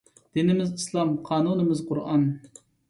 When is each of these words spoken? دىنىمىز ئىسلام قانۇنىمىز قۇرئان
دىنىمىز 0.37 0.71
ئىسلام 0.79 1.13
قانۇنىمىز 1.31 1.87
قۇرئان 1.93 2.29